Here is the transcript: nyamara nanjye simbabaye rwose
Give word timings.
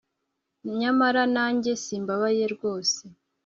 nyamara 0.79 1.21
nanjye 1.35 1.71
simbabaye 1.83 2.43
rwose 2.53 3.01